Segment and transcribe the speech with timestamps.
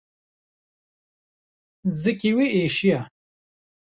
[1.99, 3.01] Zikê wî êşiya.